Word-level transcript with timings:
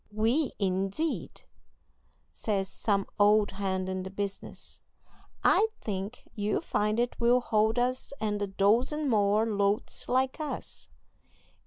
"We! 0.11 0.53
indeed," 0.57 1.43
says 2.33 2.67
some 2.67 3.05
old 3.19 3.51
hand 3.51 3.87
in 3.87 4.01
the 4.01 4.09
business; 4.09 4.81
"I 5.43 5.67
think 5.79 6.27
you'll 6.33 6.61
find 6.61 6.99
it 6.99 7.19
will 7.19 7.39
hold 7.39 7.77
us 7.77 8.11
and 8.19 8.41
a 8.41 8.47
dozen 8.47 9.07
more 9.07 9.45
loads 9.45 10.05
like 10.09 10.39
us." 10.39 10.89